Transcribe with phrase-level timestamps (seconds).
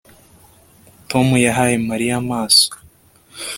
[1.09, 2.65] Tom yahaye Mariya amaso